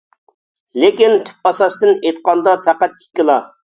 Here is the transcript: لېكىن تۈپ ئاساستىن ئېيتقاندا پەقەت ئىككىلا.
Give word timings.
لېكىن 0.85 1.15
تۈپ 1.29 1.51
ئاساستىن 1.51 1.95
ئېيتقاندا 2.01 2.59
پەقەت 2.69 3.01
ئىككىلا. 3.09 3.43